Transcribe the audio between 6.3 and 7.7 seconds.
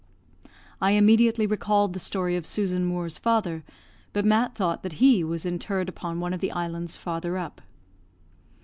of the islands farther up.